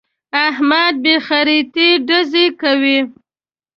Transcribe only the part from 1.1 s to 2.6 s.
خريطې ډزې